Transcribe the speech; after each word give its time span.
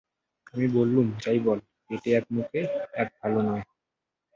আমি 0.53 0.67
বললুম, 0.77 1.07
যাই 1.23 1.39
বল, 1.39 1.59
পেটে 1.87 2.09
এক 2.11 2.25
মুখে 2.31 2.61
এক 2.93 3.07
ভালো 3.19 3.39
নয়। 3.41 3.63